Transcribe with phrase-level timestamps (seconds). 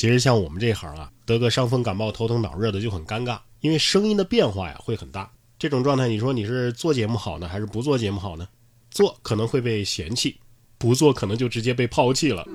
[0.00, 5.30] 其实像我们这行啊，得个伤风感冒、头疼脑热的就很尴尬，因为声音的变化呀会很大。
[5.58, 8.48] 这种状态，你说你是做节目好呢，还是不做节目好呢？
[8.90, 10.40] 做可能会被嫌弃，
[10.78, 12.48] 不做可能就直接被抛弃了。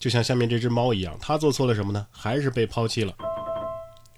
[0.00, 2.06] 就像下面这只猫一样，它做错了什么呢？
[2.10, 3.14] 还是被抛弃了。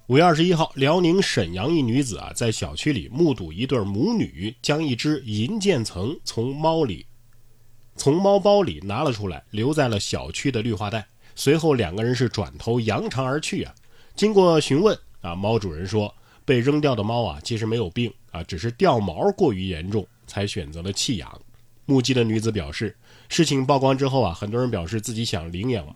[0.07, 7.05] 五月二十一号，辽宁沈阳一女子啊，在小区里目睹一对母女将一只银渐层从猫里、
[7.97, 11.05] 从猫包里拿了出来，留在了小区的绿化带。
[11.37, 13.73] 随后两个人是转头扬长而去啊。
[14.15, 21.39] 经过询问啊，猫主人说，被扔掉的猫啊，其实没有病啊，只是掉毛过于严重，才选择了弃养。
[21.85, 22.97] 目击的女子表示，
[23.29, 25.95] 事情曝光之后啊，很多人表示自己想领养。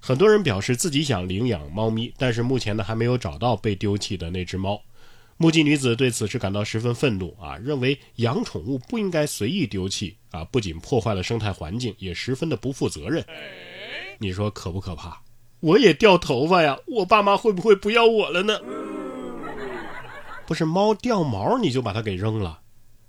[0.00, 4.82] 很多人表示自己想领养猫咪，但是目前呢还没有找到被丢弃的那只猫。
[5.36, 13.24] 目击女子对此事感到十分愤怒啊，认为养宠物不应该随意丢弃啊，不仅破坏了生态环境，也十分的不负责任。
[14.18, 15.20] 你说可不可怕？
[15.60, 18.58] 我也掉头发呀，我爸妈会不会不要我了呢？
[20.46, 22.60] 不是猫掉毛你就把它给扔了？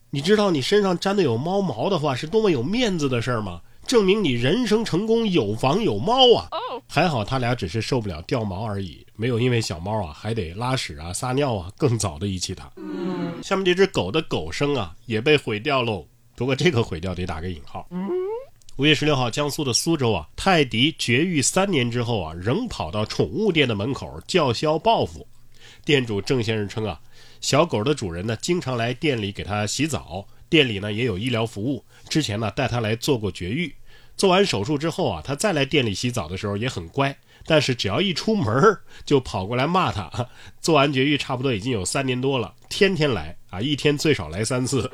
[0.10, 3.62] 你知道你身上沾的有猫毛的话是多么有面子的事儿吗？
[3.86, 6.50] 证明你人生成功有房有猫啊！
[6.90, 12.70] 还好他俩只是受不了掉毛而已，没有因为小猫啊还得拉屎啊撒尿啊更早的遗弃它。
[13.42, 16.06] 下面这只狗的狗生啊也被毁掉喽，
[16.36, 17.88] 不过这个毁掉得打个引号。
[18.78, 25.28] 五月十六号，江苏的苏州啊，泰迪绝育三年之后啊，仍跑到宠物店的门口叫嚣报复。
[25.84, 27.00] 店主郑先生称啊，
[27.42, 30.28] 小狗的主人呢经常来店里给它洗澡。
[30.48, 33.74] 店里呢也有医疗服务，之前呢带他来做过绝育，
[34.16, 37.18] 做完手术之后啊，他再来店里洗澡的时候也很乖，
[37.48, 40.30] 但是只要一出门就跑过来骂他。
[40.62, 44.90] 做完绝育差不多已经有三年多了，天天来啊，一天最少来三次。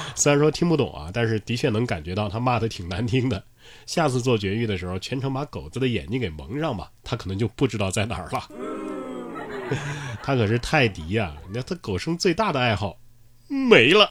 [0.14, 3.42] 虽然说听不懂啊，但是的确能感觉到他骂的挺难听的。
[3.86, 8.48] 下次做绝育的时候，全程把狗子的眼睛给蒙上吧，他可能就不知道在哪儿了。
[10.22, 12.96] 他可是泰迪呀，那他狗生最大的爱好。
[13.48, 14.10] 没了。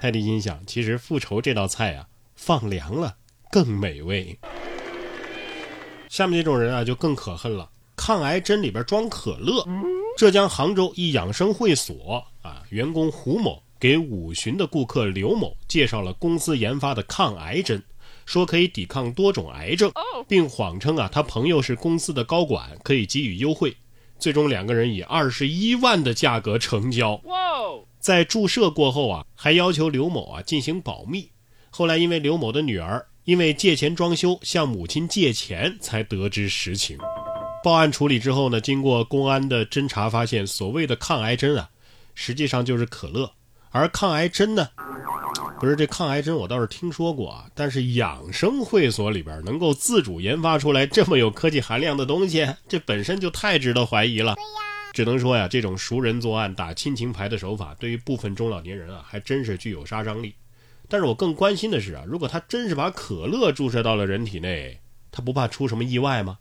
[0.00, 3.16] 泰迪心想，其实复仇这道菜啊，放凉了
[3.50, 4.38] 更美味。
[6.08, 7.68] 下面这种人啊，就更可恨了。
[7.96, 9.66] 抗癌针里边装可乐。
[10.16, 17.82] 浙江杭州一养生会所啊，员工胡某给五旬的顾客刘某介绍了公司研发的抗癌针，
[18.24, 19.92] 说可以抵抗多种癌症，
[20.26, 23.76] 并谎称啊，他朋友是公司的高管，可以给予优惠。
[24.18, 27.20] 最终两个人以二十一万的价格成交。
[27.98, 31.28] 在注射过后啊，还要求刘某啊进行保密。
[31.68, 36.96] 后来因为刘某的女儿因为借钱装修向母亲借钱，才得知实情。
[37.62, 41.68] 报案处理之后呢，经过公安的侦查发现，所谓的抗癌针啊，
[42.14, 43.30] 实际上就是可乐。
[43.70, 44.68] 而抗癌针呢，
[45.60, 54.34] 不是这抗癌针我倒是听说过啊，但是养生会所里边能够自主研发出来这么有科技含量的东西， 这本身就太值得怀疑了。
[54.92, 60.34] 只能说呀，这种熟人作案打亲情牌的手法，对于部分中老年人啊，还真是具有杀伤力。
[60.88, 66.38] 但是我更关心的是啊，如果他真是把可乐注射到了人体内，他不怕出什么意外吗？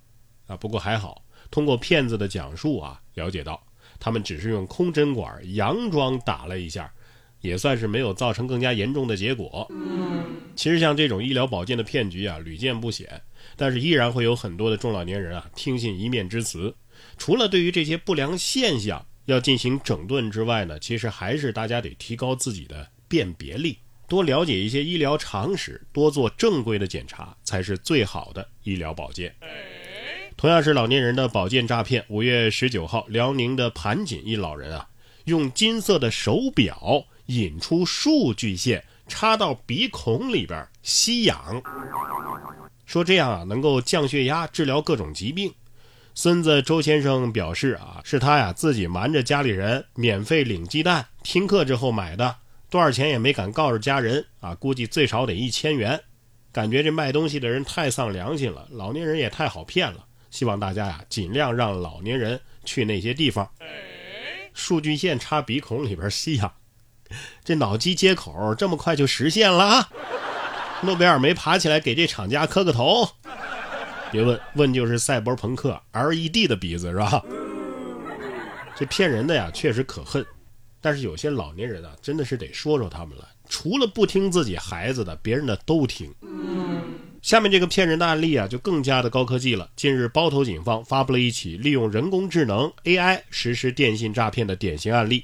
[0.48, 3.62] 啊，不过还好，通过骗子的讲述啊，了解到
[4.00, 6.94] 他们只是用空针管佯装打了一下，
[7.46, 9.70] 也算是没有造成更加严重的结果。
[10.56, 13.22] 其实像这种医疗保健的骗局啊，屡见不鲜，
[13.56, 16.74] 但是依然会有很多的中老年人啊，听信一面之词。
[17.18, 29.36] 除了对于这些不良现象要进行整顿之外呢，其实还是大家得提高自己的辨别力，多了解一些医疗常识，多做正规的检查，才是最好的医疗保健。
[30.38, 34.88] 同样是老年人的保健诈骗，五月十九号，辽宁的盘锦一老人啊，
[35.26, 41.62] 用金色的手表引出数据线，插到鼻孔里边吸氧，
[42.86, 45.54] 说这样啊能够降血压，治疗各种疾病。
[46.14, 52.38] 孙子周先生表示啊，是他呀自己瞒着家里人免费领鸡蛋，听课之后买的，
[52.70, 56.00] 多少钱也没敢告诉家人啊，估计最少得一千元。
[56.54, 60.06] 感觉这卖东西的人太丧良心了，老年人也太好骗了。
[60.32, 63.50] 希望大家呀尽量让老年人去那些地方。
[64.54, 66.54] 数据线插鼻孔里边吸氧，
[67.44, 69.90] 这脑机接口这么快就实现了！
[70.82, 73.08] 诺贝尔没爬起来给这厂家磕个头。
[74.12, 77.22] 别问问就是赛博朋克 LED 的鼻子是吧？
[78.76, 80.26] 这骗人的呀，确实可恨。
[80.82, 83.28] 但是有些老年人啊，真的是得说说他们了。
[83.50, 86.14] 除了不听自己孩子的，别人的都听。
[87.22, 89.68] 下面这个骗人的案例啊，就更加的高科技了。
[89.76, 95.24] 近日，包头警方发布了一起利用人工智能 AI 实施电信诈骗的典型案例。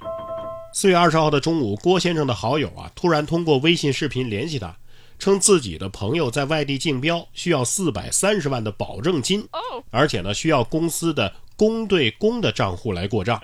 [0.74, 4.76] 四月二十号的中午，郭先生的好友啊，突然通过微信视频联系他。
[5.20, 9.48] 称自己的朋友在外地竞标，需要四百三十万的保证金，
[9.92, 13.40] 而且呢需要公司的公对公的账户来过账，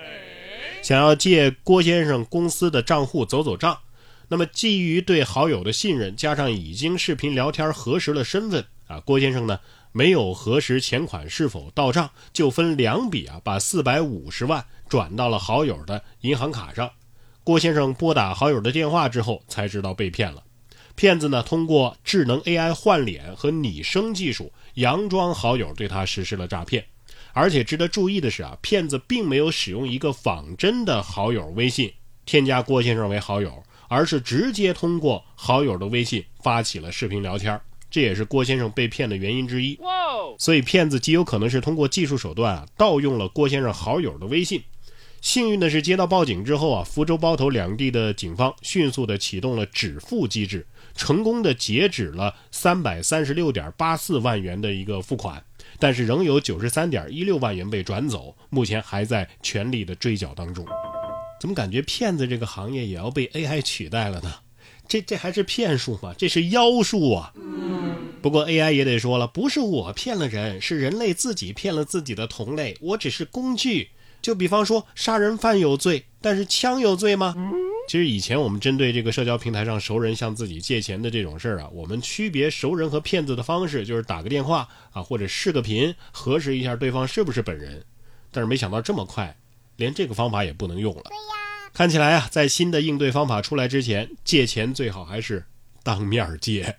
[0.82, 3.78] 想要借郭先生公司的账户走走账。
[4.26, 9.60] 那么基于对好友的信任，加上已经视频聊天核实了身份啊，郭先生呢
[9.92, 16.90] 没有核实钱款是否到账，就分两笔啊把四百五十万转到了好友的银行卡上。
[17.48, 20.42] 郭先生拨打好友的电话之后，才知道被骗了。
[20.94, 26.84] 骗子呢，通过智能 AI 换脸和拟声技术，佯装好友对他实施了诈骗。
[27.32, 31.90] 而且值得注意的是啊，骗子并没有使用一个仿真的好友微信
[32.26, 37.58] 添加郭先生为好友，而是直接通过好友的微信发起了视频聊天。
[37.90, 39.80] 这也是郭先生被骗的原因之一。
[40.38, 44.62] 所以骗子极有可能是通过技术手段啊，盗用了郭先生好友的微信。
[45.20, 50.66] 幸运的是，接到报警之后啊，福州、包头两地的警方迅速的启动了止付机制。
[50.94, 55.40] 成功的截止了三百三十六点八四万元的一个付款，
[55.78, 60.66] 但是仍有九十三点一六万元被转走，目前还在全力的追缴当中。
[61.40, 64.34] 怎么感觉骗子这个行业也要被 AI 取代了呢？
[64.88, 66.12] 这这还是骗术吗？
[66.18, 67.32] 这是妖术啊！
[68.20, 73.90] 不过 AI 也得说了，不是我骗了人，是人类自己骗了自己的同类，我只是工具。
[74.28, 77.34] 就比方说，杀人犯有罪，但是枪有罪吗？
[77.88, 87.82] 其实以前我们针对这个社交平台上熟人向自己借钱的这种事儿啊，我们区别熟人和骗子的方式就是打个电话啊，或者视个频核实一下对方是不是本人。
[88.30, 89.34] 但是没想到这么快，
[89.76, 91.04] 连这个方法也不能用了。
[91.04, 95.42] 对呀，看起来啊，在新的应对方法出来之前，借钱最好还是
[95.82, 96.76] 当面借。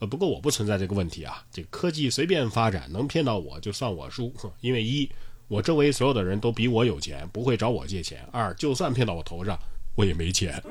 [0.00, 4.30] 呃，不过我不存在这个问题啊，这科技随便发展，能骗到我就算我输。
[4.60, 5.10] 因为一，
[5.50, 9.58] 我周围所有的人都比我有钱，不会找我借钱；二，就算骗到我头上。
[9.96, 10.62] 我也没钱。